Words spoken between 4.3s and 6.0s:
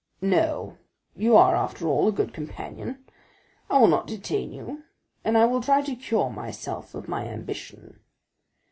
you, and will try to